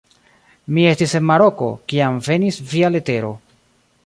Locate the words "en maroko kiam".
1.19-2.19